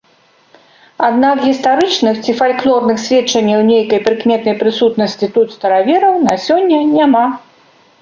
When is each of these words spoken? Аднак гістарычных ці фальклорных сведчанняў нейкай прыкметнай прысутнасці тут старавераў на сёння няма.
Аднак 1.07 1.35
гістарычных 1.47 2.15
ці 2.23 2.31
фальклорных 2.41 2.97
сведчанняў 3.05 3.61
нейкай 3.71 4.03
прыкметнай 4.09 4.59
прысутнасці 4.65 5.33
тут 5.39 5.47
старавераў 5.61 6.21
на 6.29 6.43
сёння 6.49 6.85
няма. 6.99 7.25